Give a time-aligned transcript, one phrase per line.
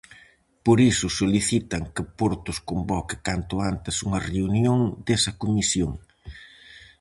[0.65, 5.91] Por iso solicitan que portos convoque canto antes unha reunión desa comisión.